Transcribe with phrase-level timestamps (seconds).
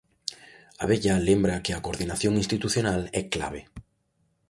[0.83, 3.61] Abella lembra que a coordinación institucional é clave.